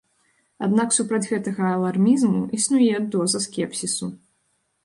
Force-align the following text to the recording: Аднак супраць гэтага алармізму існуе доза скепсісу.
Аднак 0.67 0.95
супраць 0.97 1.27
гэтага 1.33 1.69
алармізму 1.75 2.41
існуе 2.61 3.05
доза 3.17 3.43
скепсісу. 3.47 4.11